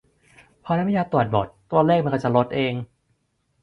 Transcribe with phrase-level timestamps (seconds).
[0.63, 2.73] "พอน้ำยาตรวจหมด ตัวเลขมันก็จะลดเอง"